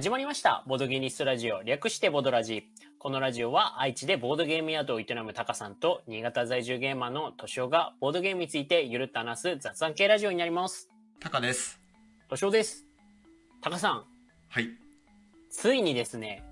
[0.00, 0.64] 始まりました。
[0.66, 2.66] ボードゲニストラジオ、略してボードラジ。
[2.98, 10.88] このラジオは愛知でボードゲーム宿を営むタカさんと新潟在住ゲーマーのトシオがボードゲームについてゆるっと話す雑談系ラジオになります。
[11.20, 11.78] タカです。
[12.30, 12.86] トシオです。
[13.60, 14.04] タカさん、
[14.48, 14.70] はい。
[15.50, 16.44] ついにですね、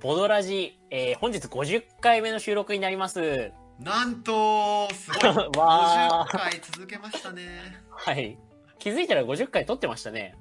[0.00, 3.52] ボドラジ、えー本日50回目の収録になります。
[3.78, 5.22] なんと、すごい。
[5.56, 7.84] わー50回続けましたね。
[7.92, 8.36] はい。
[8.80, 10.34] 気づいたら50回撮ってましたね。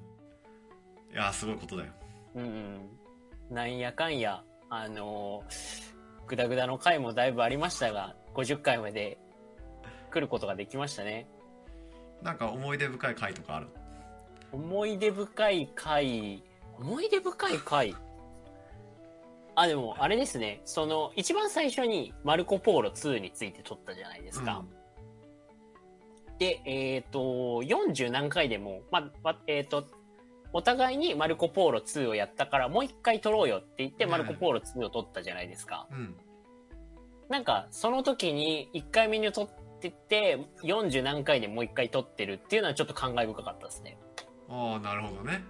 [1.14, 1.94] いやー、すごいことだよ。
[2.36, 3.56] うんうん。
[3.56, 5.94] なんやかんや、あのー
[6.28, 9.18] グダグダの回もだいぶありましたが、50回まで
[10.12, 11.28] 来ることができましたね。
[12.22, 13.68] なんか思い出深い回とかある？
[14.52, 16.42] 思い出深い回、
[16.80, 17.96] 思い出深い回？
[19.56, 20.62] あ、でも、あれですね。
[20.66, 24.64] その、一番最初に、マルコ・ポーロ2について撮ったじゃないですか。
[26.40, 27.20] で、えっ、と、
[27.62, 29.86] 40何回でも、ま、まえっ、と、
[30.54, 35.88] お互いにマルコ・ポーロ2をやったから、もう一回撮ろうよって言って、うんマルコ・ポーロ2を撮ったじゃないですか。
[35.92, 35.98] うん。
[35.98, 36.16] うん。
[37.30, 43.98] なんか、その時に1回目に撮ってて、40何回でもう一回撮ってるっていうのはちょっと感慨深かったですね。
[44.50, 45.44] ああ、なるほどね。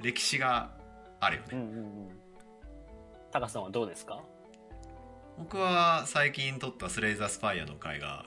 [0.00, 0.70] 歴史が
[1.20, 1.48] あるよね。
[1.52, 2.08] うんうんうん。
[3.30, 4.20] タカさんはどうですか？
[5.38, 8.24] 僕は最近撮ったスレイザースパイアの回が、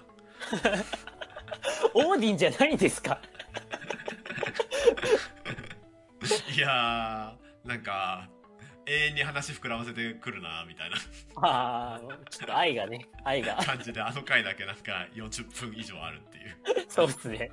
[1.93, 3.19] オーディンじゃないんですか
[6.55, 8.29] いやー、なんか、
[8.85, 10.95] 永遠に話膨らませてくるな、みたいな
[11.35, 13.55] ああ、ちょっと愛がね、愛が。
[13.55, 16.85] 感じで、あの回だけなんか40分以上あるっていう。
[16.87, 17.51] そうですね。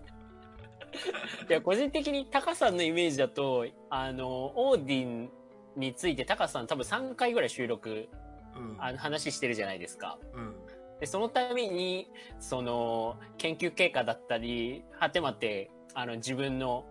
[1.49, 5.31] いや、個人的にタカさんのイメージだと、あの、オーディン
[5.77, 8.09] についてタカさん多分3回ぐらい収録、
[8.55, 8.77] うん。
[8.79, 10.19] あの話してるじゃないですか。
[10.35, 10.55] うん。
[11.01, 12.09] で、そのために、
[12.39, 16.85] その、研究経過だったり、はてまて、あの、自分の、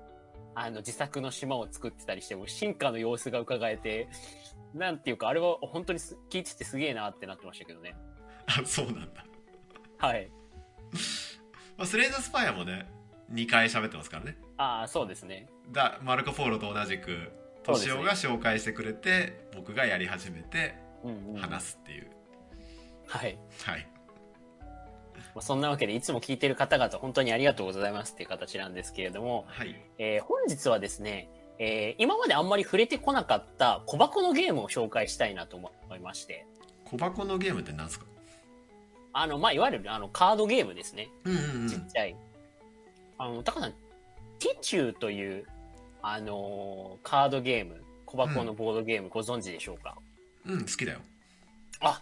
[0.56, 4.10] あの、自作の島を作ってたりしても、進化の様子が伺えて、
[4.74, 7.96] なんていうか、あれは本当にす聞いててすげえなってなってましたけどね。
[8.48, 9.26] あ、 そうなんだ。
[9.98, 10.32] はい。
[11.78, 12.90] まあ、スレイザースパイアもね、
[13.32, 14.38] 2回喋ってますからね。
[14.58, 15.48] ああ、そうですね。
[15.70, 17.32] だマルコ・ポーロと同じく
[17.66, 21.42] そうですね敏夫が紹介してくれて、僕がやり始めてうん、うん。
[21.42, 22.12] 話すっていう、
[23.08, 23.38] はい。
[23.64, 23.88] はい
[25.36, 29.76] まあそんなわけで、いつも聞いてる方々、本当にありがとうございますっていう形なんですけれども、はい。
[29.98, 36.46] えー本日はですね、えー今まであんまり触れてこなかった小箱のゲームを紹介したいなと思いまして、
[36.86, 38.06] 小箱のゲームって何ですか？
[39.14, 41.10] あの、まあ、いわゆるあのカードゲームですね。
[41.26, 42.16] うんうんちっちゃい。
[43.18, 43.72] あの、高さん、
[44.40, 45.46] ティチューという、
[46.02, 49.96] あのーカードゲーム、小箱のボードゲームご存知でしょうか、
[50.46, 51.00] うんうん好きだよ。
[51.82, 52.02] あ、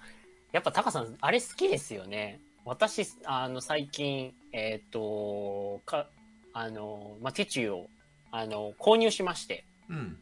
[0.51, 2.39] やっぱタカさん、あれ好きですよね。
[2.69, 6.07] 私、あの、最近、えっ、と、か、
[6.53, 7.89] あの、まあ、テューを、
[8.29, 9.65] あの、購入しまして。
[9.89, 10.17] うん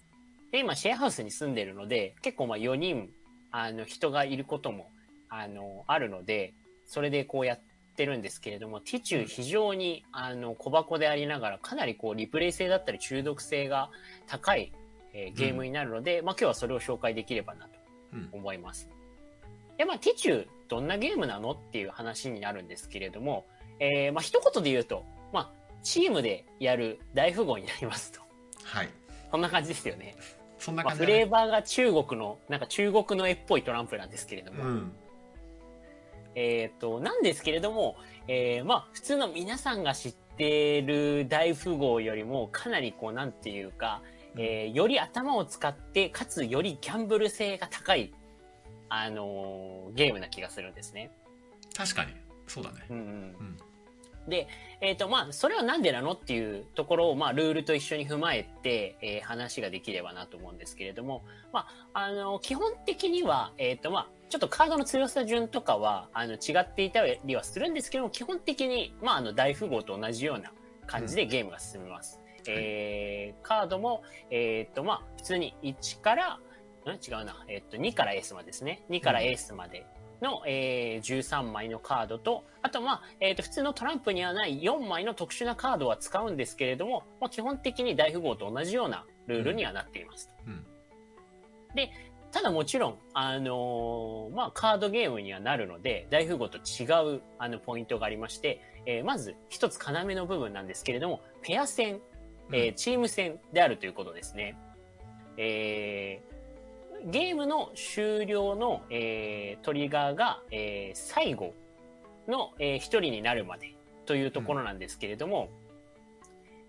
[0.50, 3.10] で、今、シェアハウスに住んでるので、結構、まあ、4人、
[3.52, 4.90] あの、人がいることも、
[5.28, 6.54] あの、あるので、
[6.86, 7.60] それでこうやっ
[7.98, 13.90] てるんですけれども、ティチュー非常に、あの、小箱でありながら、かなりこう、リプレイ性だったり中毒性が
[14.26, 14.72] 高い、
[15.12, 17.72] えーゲームになるので、まあ、今日はそれを紹介できればなと
[18.14, 18.88] うん思います。
[19.78, 23.46] で、まあ、ティチュー、どんなゲームなのっていう話になるんですけれども、
[23.80, 25.52] えー、まあ、一言で言うと、まあ、
[25.84, 28.22] チームでやる大富豪になりますと。
[28.64, 28.90] はい
[29.32, 30.16] こんな感じですよね。
[30.58, 34.92] そんなまあ、感じだねフレーバーが中国の、なんか中国の絵っぽいトランプなんですけれども、うん
[36.36, 37.98] えっ、と、なんですけれども、
[38.28, 44.04] えー、まあ、普通の皆さんが知ってる大富豪よりも、かなりこう、なんていうか、
[44.36, 48.14] えーより頭を使って、かつよりギャンブル性が高い、
[48.90, 51.12] あのーゲームな気がするんですね。
[51.76, 52.12] 確かに。
[52.48, 52.86] そうだね。
[52.90, 53.04] うんうん。
[53.06, 53.08] う
[53.44, 53.58] ん。
[54.28, 54.48] で、
[54.82, 70.52] えっ、と、まあ、それはなんでなのっていうところを、まあ、ルールと一緒に踏まえて、えー話ができればなと思うんですけれども、まあ、あの、基本的には、えっ、と、まあ、ちょっとカードの強さ順とかは、あの、違っていたりはするんですけども、基本的に、まあ、あの、大富豪と同じような
[70.86, 72.20] 感じでゲームが進みます。
[72.50, 76.40] えーカードも、えっ、と、まあ、普通に1から、
[76.94, 76.96] ん？
[76.96, 77.44] 違うな。
[77.48, 78.84] えっ、と、2からエースまでですね。
[78.90, 79.86] 2からエースまで
[80.22, 90.32] の、えー13枚のカードと、あと、まあ、えっ、と、普通のトランプにはない4枚の特殊なカードは使うんですけれども、まあ、基本的に大富豪と同じようなルールにはなっています。
[90.48, 90.66] うん
[92.32, 96.86] ただもちろん、あのーまあ、カードゲームにはなるので、大富豪と違
[97.16, 102.02] う、あの、ポイントがありまして、えーまず、一つ要の部分なんですけれども、ペア戦、
[102.52, 104.58] えーチーム戦であるということですね。
[105.38, 106.37] えー
[107.06, 111.54] ゲームの終了の、えートリガーが、えー最後
[112.28, 115.50] の、えー一人になるまでというところなんですけれども、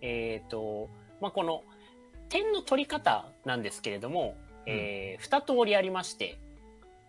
[0.01, 0.89] えっ、と、
[1.21, 1.65] まあ、この、
[2.29, 4.37] 点の取り方なんですけれども、
[4.67, 6.39] えー、二通りありまして、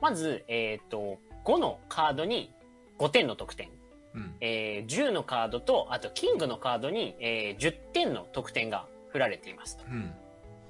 [0.01, 2.53] まず、えっ、と、5のカードに
[2.97, 3.69] 5点の得点。
[4.15, 4.35] うん。
[4.41, 9.83] えー10のカードと、あとキングのカードに、えー10点の得点が振られていますと。
[9.85, 10.11] うん。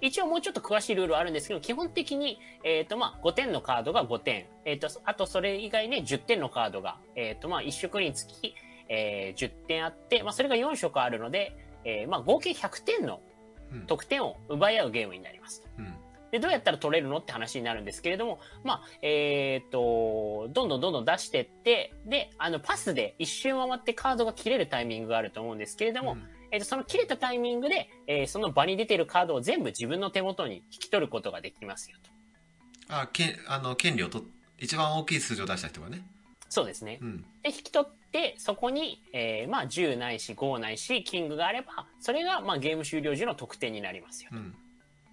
[0.01, 4.45] 一応もうちょっと詳しいルールはあるんですけど、基本的に、えっ、と、まあ、5点のカードが5点。
[4.65, 8.55] えっ、と、あとそれ以外ね、10点のカードが、えっ、と、まあ、1色につき、
[8.89, 11.55] えー10点あって、まあ、それが4色あるので、
[11.85, 13.21] えーまあ、合計100点の
[13.71, 13.81] うん。
[13.85, 15.67] 得点を奪い合うゲームになりますと。
[15.77, 15.93] うん。
[16.31, 26.17] で、どうやったら取れるのって話になるんですけれども、まあ、えっ、と、どんどんどんどん出してって、で、あの、パスで一瞬回ってカードが切れるタイミングがあると思うんですけれども、
[26.51, 32.11] えっ、と、その切れたタイミングで、えーその場に出てるカードを全部自分の手元に引き取ることができますよと。
[32.95, 34.23] あ、けあの、権利をと、
[34.57, 36.01] 一番大きい数字を出した人がね。
[36.49, 36.97] そうですね。
[37.01, 37.21] うん。
[37.43, 44.31] で、引き取って、そこに、えーまあ、10ないし5ないし、キングがあれば、それが、まあ、ゲーム終了時の得点になりますよ。
[44.33, 44.55] うん。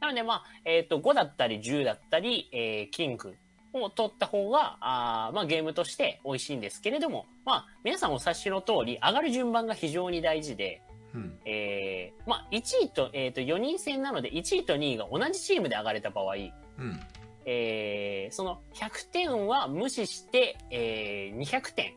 [0.01, 3.37] なので、まあ、えっ、と、5だったり10だったり、えーキング
[3.75, 10.81] を取った方が、あーまあ、ゲームとして美味しいんですけれども、まあ、皆さんお察しの通り、上がる順番が非常に大事で、
[11.17, 11.39] うん。
[11.47, 17.01] えーまあ、1位と、えっ、と、4人戦なので、1位と2位が同じチームで上がれた場合、うん。
[17.47, 21.95] えーその100点は無視して、えー200点、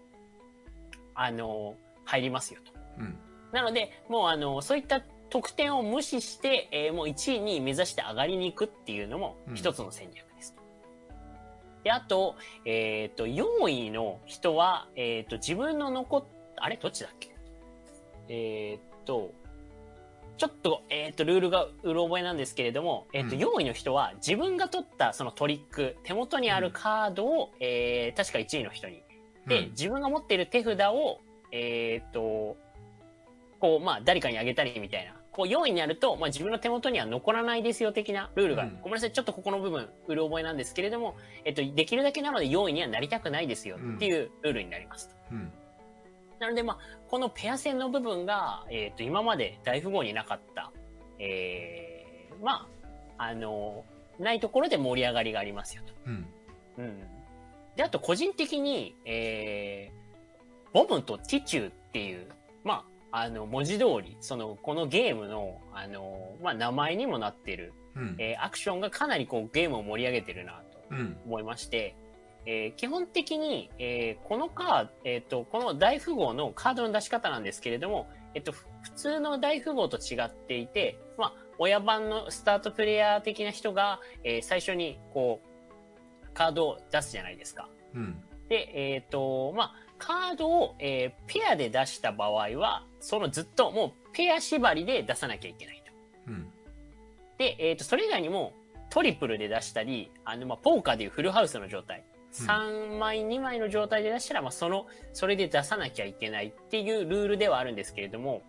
[1.16, 1.76] あの
[2.06, 2.72] 入りますよと。
[3.00, 3.18] うん。
[3.52, 10.56] なので、もうあの、そういった得点を無視して、えーもう1位に目指して上がりに行くっていうのもうん一つの戦略です。
[11.84, 16.24] で、あと、えっ、と、4位の人は、えっ、と、自分の残っ、
[16.58, 16.78] あれ？
[16.78, 17.36] どっちだっけ？
[18.28, 19.34] えっ、と、
[20.38, 23.42] ちょっと、えっ、と、ルールがうろ覚えなんですけれども、えっ、と、うん。
[23.42, 29.04] 4位の人は自分が取ったそのトリック、手元にあるカードを、えー確か1位の人に。
[29.48, 29.70] で、うん。
[29.72, 31.20] 自分が持っている手札を、
[31.52, 32.56] えーっと、
[33.60, 35.14] こう、まあ、誰かにあげたりみたいな。
[35.32, 38.80] こう、4位になると、まあ、自分の手元には残らないですよ的なルールが、うん。
[38.82, 45.16] ごめんなさい、ちょっとここの部分、うる覚えなんですけれども、えっと、できるだけなので4位にはなりたくないですよっていうルールになります。
[45.32, 45.52] うん。
[46.40, 46.78] なので、まあ、
[47.10, 50.72] このペア戦の部分が、えっと、今まで大富豪になかった、
[51.20, 52.68] えー、ま
[53.18, 53.84] あ、あの、
[54.20, 55.94] ないところで盛り上がりがありますよと。
[56.08, 56.26] うん。
[56.78, 57.00] うん。
[57.76, 62.28] で、あと個人的に、えー、ボムとティチューっていう、
[62.64, 68.16] まあ、あの、文字通り、その、このゲームの、あの、まあ、名前にもなってる、うん。
[68.20, 71.18] えーアクションがかなりこう、ゲームを盛り上げてるなとうん。
[71.26, 71.96] 思いまして、
[72.52, 87.70] えー基本的に、えーこのカード、えっ、と、この大富豪のカードの出し方なんですけれども、えっ、と、ふ普通の大富豪と違っていて、まあ、親番のスタートプレイヤー的な人が、えー最初に、こう、カードを出すじゃないですか。
[87.94, 88.20] うん。
[88.48, 95.92] で、えっ、と、まあ、カードを、えーペアで出した場合は、そのずっともうペア縛りで出さなきゃいけないと。
[96.30, 96.52] うん。
[97.38, 98.54] で、えっ、と、それ以外にも、
[98.90, 102.04] トリプルで出したり、あの、まあ、ポーカーでいうフルハウスの状態。
[102.32, 108.42] 3枚、2枚の状態で出したら、まあ、その、それで出さなきゃいけないっていうルールではあるんですけれども、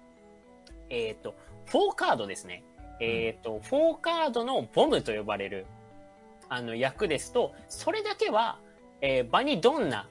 [0.91, 1.35] えっ、と、
[1.67, 2.65] 4カードですね。
[3.01, 5.67] えっ、と、4カードのボムと呼ばれる、
[6.49, 8.59] あの、役ですと、それだけは、
[9.01, 10.09] えー場にどんな、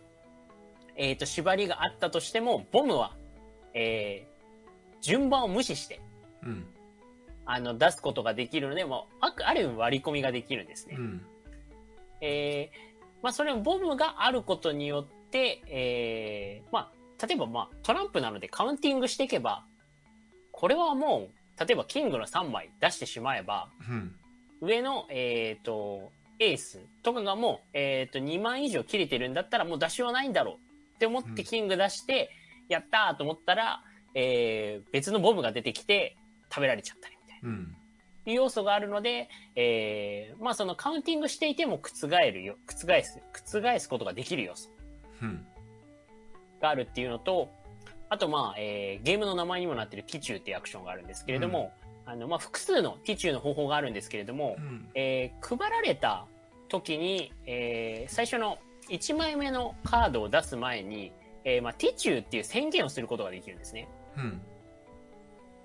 [0.95, 3.15] えっ、と、縛りがあったとしても、ボムは、
[3.73, 4.29] えー
[5.01, 6.01] 順番を無視して、
[6.43, 6.65] うん。
[7.45, 10.95] あの、出すことができるので、もう、ある意味割り込みができるんですね。
[10.97, 11.25] うん。
[12.21, 12.88] えー
[13.21, 19.65] まあ、それをボムがあることによって、えーまあ、例えば、まあ、トランプなのでカウンティングしていけば、
[20.51, 24.15] これはもう、例えばキングの3枚出してしまえば、うん。
[24.61, 30.55] 上の、えっ、と、エースとかがもう、えっ、と、2枚以上切れてるんだったらもう出しようないんだろう
[30.95, 32.29] って思ってキング出して、
[32.69, 33.83] やったーと思ったら、
[34.15, 36.17] えー別のボムが出てきて
[36.49, 37.49] 食べられちゃったりみたいな。
[37.49, 37.75] うん。
[38.29, 44.69] いう要素があるので、えーまあそのカウンティングしていても覆るよ、覆す、覆すことができる要素
[45.21, 45.45] うん。
[46.61, 47.49] があるっていうのと、
[48.09, 51.71] あとまあ、えーゲームの名前にもなってるティチューっていうアクションがあるんですけれども、
[52.05, 54.89] あの、まあ複数のティチューの方法があるんですけれども、うん。
[54.95, 56.25] えー配られた
[56.69, 58.57] 時に、えー最初の
[58.89, 61.11] 1枚目のカードを出す前に、
[61.43, 63.87] えーまあ、ティチューっていう宣言をすることができるんですね。
[64.17, 64.41] うん。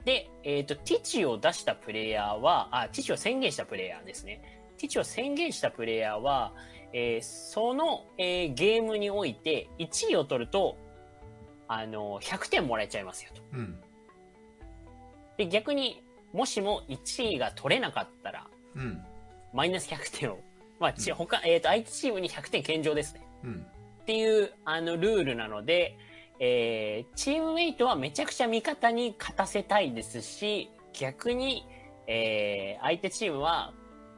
[0.04, 4.42] で、えっ、と、ティチを出したプレイヤーは、あ、ティチを宣言したプレイヤーですね。
[4.76, 6.52] ティチを宣言したプレイヤーは、
[6.92, 10.76] えーその、えーゲームにおいて1位を取ると、
[11.68, 13.42] あの、100点もらえちゃいますよと。
[13.54, 13.80] うん。
[15.38, 19.02] で、逆に、もしも1位が取れなかったら、うん。
[19.54, 20.38] マイナス100点を、
[20.78, 23.26] まあ、ち、他、えっ、と、相手チームに100点献上ですね。
[23.44, 23.66] うん。
[24.02, 25.96] っていう、あの、ルールなので、
[26.41, 31.67] えーチームメイトはめちゃくちゃ味方に勝たせたいですし、逆に、
[32.07, 33.73] えー、相手チームは、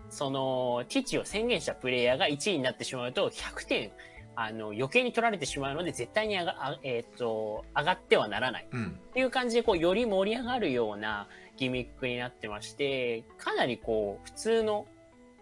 [0.08, 3.92] その、ティチを宣言したプレイヤーが1位になってしまうと、100点、
[4.36, 8.68] あの、余計に取られてしまうので、絶対に上が、あえっ、と、上がってはならない。
[8.70, 9.00] うん。
[9.10, 14.86] っていう感じで、こう、より盛り上がるようなギミックになってまして、かなりこう、普通の、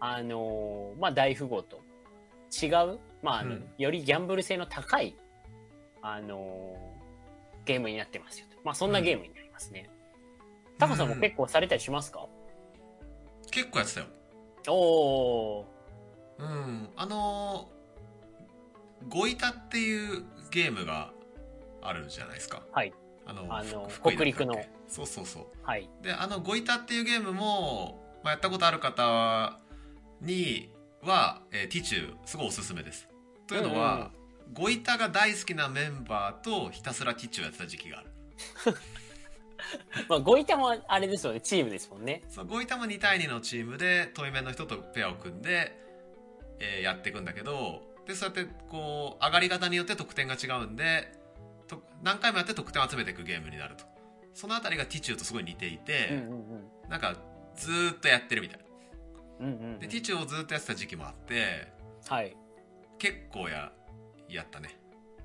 [0.01, 1.81] あのーまあ、大富豪と
[2.63, 5.17] 違う、まあ、あのうんよりギャンブル性の高い、
[6.07, 6.95] あのー
[7.65, 8.59] ゲームになってますよと。
[8.63, 9.89] まあ、そんなゲームになりますね。
[10.79, 12.27] タカさんも結構されたりしますか、
[13.51, 14.07] 結構やってたよ。
[14.69, 15.65] おー。
[16.41, 16.89] うん。
[16.97, 21.13] あのー、ゴイタっていうゲームが
[21.81, 22.63] あるじゃないですか。
[22.73, 22.93] はい。
[23.25, 24.63] あの、あの北陸の。
[24.89, 25.47] そうそうそう。
[25.63, 25.89] はい。
[26.03, 29.59] で、あの、ゴイタっていうゲームも、まあ、やったことある方
[30.21, 30.71] に
[31.03, 33.09] は、えーティチュー、すごいおすすめです。
[33.47, 34.11] というのは、
[34.53, 38.11] ゴイタが大好きなメンバーとひたすらティチューやってた時期がある。
[40.09, 42.23] まあ、ゴイタもあれですよね、チームですもんね。
[42.29, 45.77] そうゴイタも2対2のチームで、遠い面の人とペアを組んで、
[46.61, 51.13] えーやっていくんだけど、で、そうやって、こう、上がり方によって得点が違うんで、
[51.67, 53.85] と何回もやって得点を集めていくゲームになると。
[54.35, 57.17] そのあたりがティチューとすごい似ていて、うんうんなんか、
[57.57, 58.65] ずーっとやってるみたいな。
[59.41, 59.47] うん。
[59.47, 61.73] うんうんうんで、ティチューをずっとやってた時期もあって、
[62.09, 62.37] はい。
[62.99, 63.73] 結構や、
[64.29, 64.79] やったね。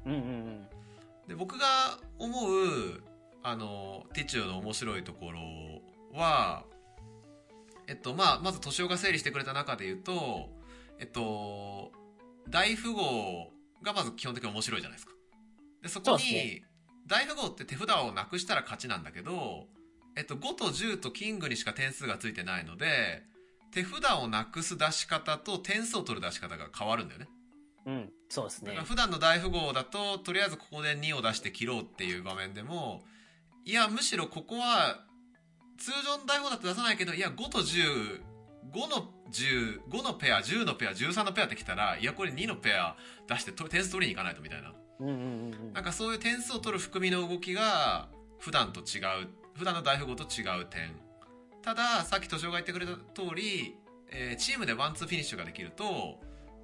[0.05, 0.67] うんうんうん。
[1.27, 3.03] で、僕が思う、
[3.43, 5.39] あの、ティチューの面白いところ
[6.13, 6.65] は、
[7.87, 10.49] えっと、まあ、まず、敏夫が整理してくれた中で言うと、
[10.99, 11.91] えっと、
[12.47, 13.51] 大富豪
[13.81, 15.13] がまず基本的に面白いじゃないですか。
[15.81, 16.61] で、そこに、
[17.07, 19.67] 大富豪って手札をなくしたら勝ちなんだけど、
[20.15, 23.23] えっと、5と10とキングにしか点数がついてないので、
[23.71, 27.27] 手札をなくす出し方と点数を取る出し方が変わるんだよね。
[27.85, 28.75] うん、そうですね。
[28.83, 33.03] 普段の大富豪だと、とりあえずここで2を出して切ろうっていう場面でも、
[33.65, 35.05] いや、むしろここは、
[35.77, 38.21] 通常の大富豪だと出さないけど、いや、5と10、
[38.71, 42.95] 5の10、5のペア、10のペア、13のペアってきたら、いや、これ2のペア
[43.27, 44.73] 出してと点数取りに行かないとみたいな。
[44.99, 48.09] うんうんうんうんなんかそういう点数を取る含みの動きが、
[48.39, 50.95] 普段と違う、普段の大富豪と違う点。
[51.61, 53.75] ただ、さっき敏夫が言ってくれた通り、
[54.11, 56.19] えーチームでワンツーフィニッシュができると、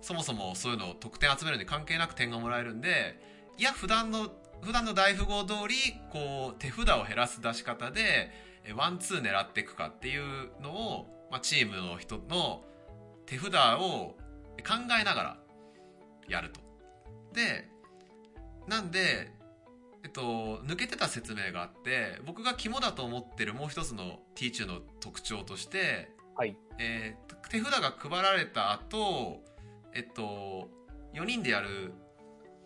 [0.05, 3.19] そもそもそういうのを得点集めるのに関係なく点がもらえるんで、
[3.57, 4.29] いや、普段の、
[4.61, 5.75] 普段の大富豪通り、
[6.11, 8.29] こう、手札を減らす出し方で、
[8.65, 12.63] えーワンツー狙っていくかっていうのを、まあ、チームの人の
[13.25, 14.15] 手札を
[14.63, 15.37] 考えながら
[16.27, 16.59] やると。
[17.33, 17.67] で、
[18.67, 19.31] なんで、
[20.03, 26.55] えっと、抜けてた説明があって、僕が肝だと思ってるもう一つのティーチューの特徴として、はい。
[26.77, 29.43] えー手札が配られた後、
[29.95, 30.69] えっと、
[31.13, 31.93] 4人でやる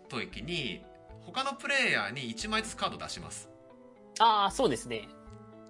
[0.10, 0.82] 時に、
[1.22, 3.50] 他のプレイヤーに1枚ずつカード出します。
[4.20, 5.08] ああ、そうですね。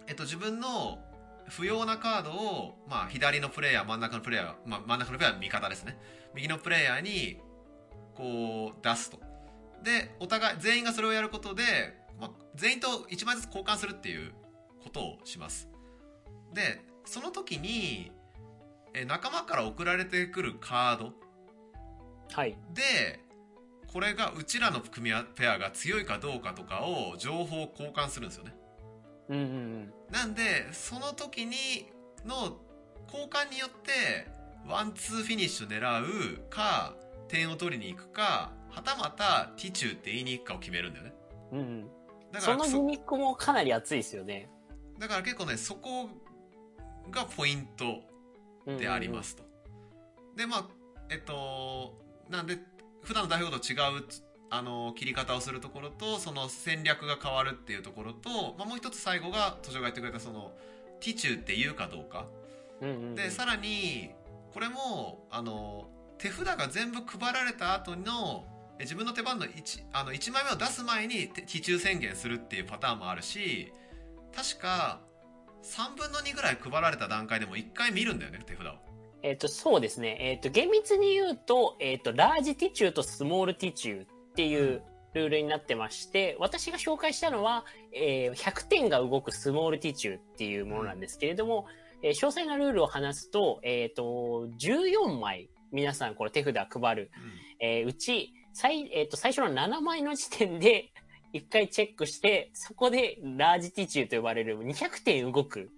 [0.08, 1.00] えっと、自分の
[1.50, 6.00] 不要なカードを、まあ、左のプレイヤー、真ん中のプレイヤー、まあ、真ん中のプレイヤーは味方ですね。
[6.34, 7.42] 右のプレイヤーに、
[8.16, 9.20] こう、出すと。
[9.84, 11.64] で、お互い、全員がそれをやることで、
[12.22, 14.32] まあ、全員と1枚ずつ交換するっていう
[14.82, 15.70] ことをします。
[16.54, 18.14] で、その時に、
[18.94, 21.14] え仲間から送られてくるカード
[22.32, 22.58] はい。
[22.74, 23.20] で、
[23.92, 28.56] これがうちらの組み合わせペアが強いかどうかとかを情報を交換するんですよね。
[29.30, 29.94] うんうんうん。
[30.12, 31.56] なんで、その時に
[32.26, 32.60] の
[33.08, 34.28] 交換によって、
[34.68, 36.96] ワンツーフィニッシュ狙うか、
[37.28, 41.14] 点を取りに行くか、はたまたティチューって言いに行くかを決めるんだよね。
[41.52, 41.88] うんうん。
[42.32, 44.50] だからそのギミックもかなり熱いですよね。
[45.00, 46.10] だから結構ね、そこ
[47.10, 48.02] がポイント
[48.78, 49.44] でありますと。
[50.36, 50.68] で、まあ、
[51.10, 51.99] えっと、
[52.30, 52.58] なんで、
[53.04, 54.06] 普段の大富豪と違う、
[54.52, 60.54] あの、切り方をするところと、その戦略が変わるっていうところと、まあ、もう一つ最後が、図書が言ってくれた、その、
[61.00, 62.28] ティチューって言うかどうか。
[62.82, 63.16] うんうんうん。
[63.16, 64.12] で、さらに、
[64.54, 68.46] これも、あの、手札が全部配られた後の、
[68.78, 73.74] え自分の手番の 1, あの1枚目を出す前にテティチュー宣言するっていうパターンもあるし、
[74.34, 75.02] 確か、
[75.64, 78.89] 3分の2ぐらい配られた段階でも1回見るんだよね、手札を。
[79.22, 80.18] えっ、と、そうですね。
[80.20, 84.82] えっ、と、厳密に言うと、えっ、と、ラージティチューとスモールティチューっていう
[85.14, 91.66] ルールになってまして、私が紹介したのは、えー100点が動くスモールティチューっていうものなんですけれども、
[92.02, 97.12] えー詳細なルールを話すと、えっ、と、14枚、皆さんこれ手札配る。
[97.60, 100.92] えーうち、最、えっ、と、最初の7枚の時点で、
[101.34, 105.70] 一回チェックして、そこでラージティチューと呼ばれる200点動く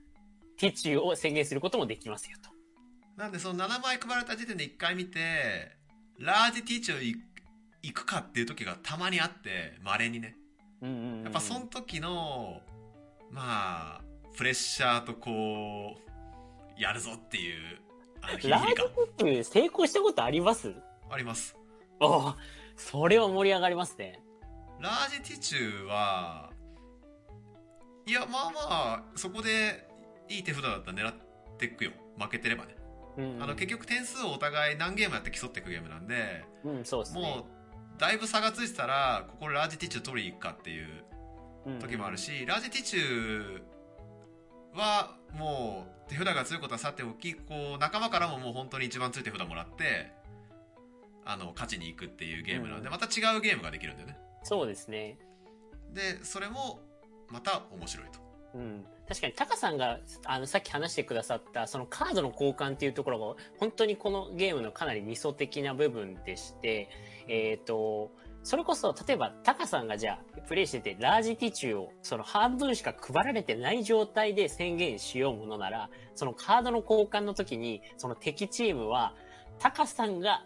[0.58, 2.61] ティチューを宣言することもできますよと。
[3.18, 5.72] なんでその7枚配られた時点で1回見て、
[6.20, 7.16] ラージティーチューい
[7.84, 10.36] 行くかっていう時がたまにあって、稀にね。
[10.82, 12.62] やっぱその時の、
[13.30, 14.02] まあ、
[14.36, 17.80] プレッシャーとこう、やるぞっていう、
[18.22, 18.88] あの、ヒリラージヒリ感。
[18.88, 20.74] ティチュー成功したことあります？
[21.10, 21.56] あります。
[22.00, 22.36] おお
[22.76, 24.20] それは盛り上がりますね。
[24.80, 26.50] ラージティチューは、
[28.08, 29.88] いや、まあまあ、そこで
[30.28, 31.14] いい手札だったら狙っ
[31.58, 31.92] ていくよ。
[32.20, 32.76] 負けてればね。
[33.18, 33.44] うん。
[33.44, 37.22] あの、結局点数をお互い何ゲームやって競っていくゲームなんで、うん、そうですね。
[37.22, 41.04] もう、だいぶ差がついてたら、ここラージティチュー取りに行くかっていう
[41.66, 50.12] うん時もあるし、ラージティチューはもう手札が強いことはさておきこう仲間からももう本当に一番強い手札もらって
[51.26, 55.18] あの勝ちに行くっていうゲームなんで、うんまた違うゲームができるんだよねそうですね。
[55.94, 56.80] でそれも
[57.30, 58.20] また面白いと
[58.56, 58.86] うん。
[59.08, 66.90] 確かに、タカさんが、あの、さっき話してくださった、そのカードの交換っていうところが、本当にこのゲームのかなりミソ的な部分でして、
[67.28, 68.12] えっ、と、
[68.44, 79.14] それこそ、例えば、タカさんがじゃあ、プレイしてて、ラージティチューを、その半分しか配られてない状態で宣言しようものなら、そのカードの交換の時に、その敵チームは、
[79.60, 80.44] タカさんが、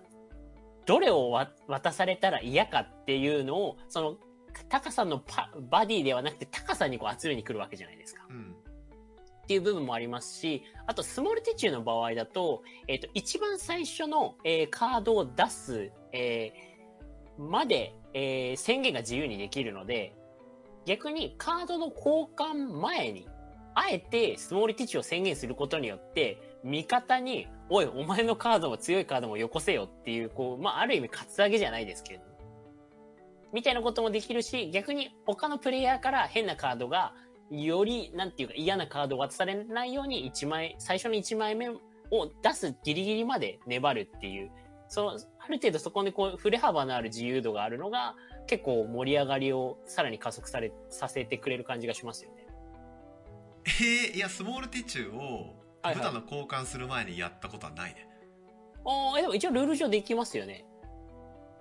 [0.85, 1.31] どれを
[1.67, 4.17] 渡されたら嫌かっていうのを、その、
[4.63, 8.25] タカさんのパバディではなくて、タカさんにこう集めに来るわけじゃないですか。
[8.29, 8.55] うん
[9.45, 20.15] っていう部分もありますし、あと、スモールティチューの場合だと、えっ、と、一番最初の、えーカードを出す、えーまで、えー宣言が自由にできるので、
[20.85, 23.27] 逆にカードの交換前に、
[23.75, 32.34] あえてスモールティチューを宣言することによって、味方に、おい、お前のカードも強いカードもよこせよっていう、こう、まあ、ある意味、カツアゲじゃないですけれども。
[33.55, 37.13] みたいなこともできるし、逆に他のプレイヤーから変なカードが、
[37.49, 41.79] より、なんていうか嫌なカードを渡されないように1枚、最初の1枚目を
[42.43, 44.51] 出すギリギリまで粘るっていう、
[44.89, 52.45] その、ある程度そこでこう、振れ幅のある自由度があるのが、結構盛り上がりをさらに加速され、させてくれる感じがしますよね。
[53.67, 58.07] えーいやスモールティチューをはいはい普段の交換する前にやったことはないね、
[58.85, 60.65] ああ、でも一応ルール上できますよね。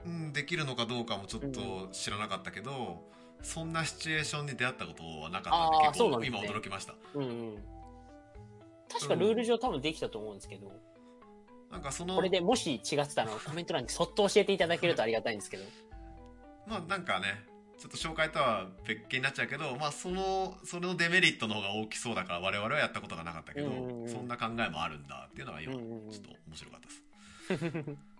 [0.05, 3.03] うん、できるのかどうかもちょっと知らなかったけど、
[3.43, 6.95] そんなシチュエーションに出会ったことはなかったんで結構今驚きました。
[7.15, 7.59] うんうん。
[8.89, 10.73] 確かルール上多分できたと思うんですけど、
[11.71, 15.65] なんかそのこれでもし違ってたらコメント欄にそっと教えていただけるとありがたいんですけど。
[16.67, 17.45] まあなんかね
[17.77, 24.09] ちょっと紹介とは別件になっちゃうけどまあそのそのデメリットの方が大きそうだから我々はやったことがなかったけど、うんうんうん。
[24.09, 26.09] そんな考えもあるんだっていうのは今ちうんうんうん。
[26.09, 27.99] ょっと面白かったです、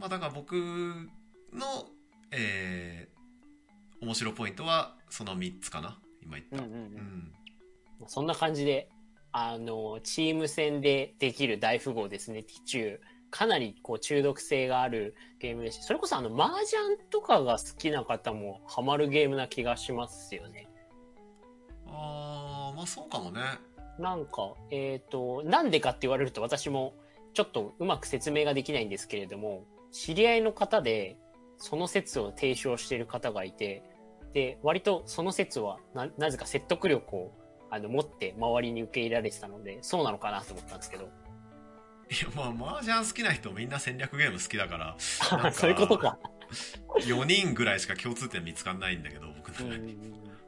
[0.00, 1.86] まあだから僕の
[2.32, 5.98] えー、面白ポイントはその3つかな。
[6.22, 6.58] 今言った。
[6.58, 7.32] うんうんうん。
[8.00, 8.08] うん。
[8.08, 8.88] そんな感じで、
[9.32, 12.98] あの、チーム戦でできる大富豪ですね、ティチュー。
[13.30, 20.68] かなりこう中毒性があるゲームですし、それこそあの、麻雀とかが好きな方もハマるゲームな気がしますよね。
[21.86, 23.40] あーまあそうかもね。
[23.98, 26.94] なんか、えっ、と、なんでかって言われると私も
[27.34, 31.16] ちょっとうまく説明ができないんですけれども、知り合いの方で
[31.58, 33.82] その説を提唱している方がいて、
[34.32, 37.32] で、割とその説はな、なぜか説得力を
[37.70, 41.04] あの持って周りに受け入れられてたので、そうなのかなと思ったんですけど。
[41.04, 41.06] い
[42.24, 46.18] やまあ麻雀好きな人みんな戦略ゲーム好きだから そういうことか。
[47.02, 49.96] 4人ぐらいしか共通点見つかんないんだけど僕の中に、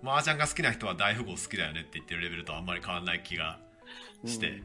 [0.02, 3.61] 麻雀が好きな人は大富豪好きだよねって言ってるレベルとあんまり変わらない気が
[4.24, 4.64] して、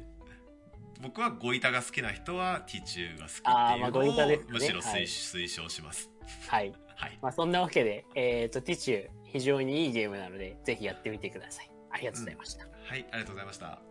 [1.01, 6.09] 僕はゴイタが好きな人はティチューが好きっていうのをむしろ推,、はい推奨します
[6.47, 6.73] はい。
[6.95, 11.69] はいまあそんなわけで、えっ、と、ティチュー、非常にいいゲームなので、ぜひやってみてください。
[11.91, 12.67] ありがとうございました。
[12.87, 13.86] はいありがとうございました